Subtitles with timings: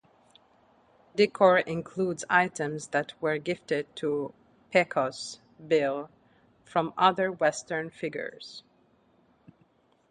[1.15, 4.33] Decor includes items that were gifted to
[4.71, 6.09] Pecos Bill
[6.65, 8.63] from other western figures.